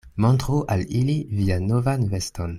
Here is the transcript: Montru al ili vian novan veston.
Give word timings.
Montru 0.23 0.61
al 0.75 0.81
ili 1.01 1.19
vian 1.43 1.71
novan 1.75 2.09
veston. 2.15 2.49